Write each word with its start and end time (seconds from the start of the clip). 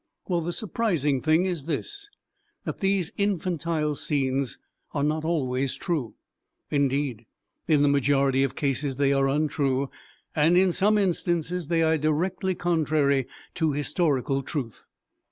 Well, 0.27 0.41
the 0.41 0.51
surprising 0.51 1.21
thing 1.21 1.45
is 1.45 1.65
this, 1.65 2.09
that 2.63 2.79
these 2.79 3.11
infantile 3.17 3.93
scenes 3.93 4.57
are 4.95 5.03
not 5.03 5.23
always 5.23 5.75
true. 5.75 6.15
Indeed, 6.71 7.27
in 7.67 7.83
the 7.83 7.87
majority 7.87 8.41
of 8.43 8.55
cases 8.55 8.95
they 8.95 9.13
are 9.13 9.27
untrue, 9.27 9.91
and 10.35 10.57
in 10.57 10.71
some 10.71 10.97
instances 10.97 11.67
they 11.67 11.83
are 11.83 11.99
directly 11.99 12.55
contrary 12.55 13.27
to 13.53 13.73
historical 13.73 14.41
truth. 14.41 14.87